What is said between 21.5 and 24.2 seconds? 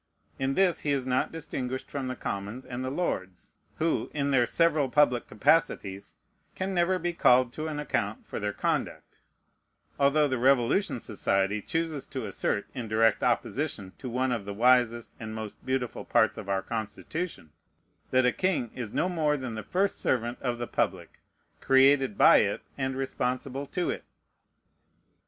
created by it, and responsible to it."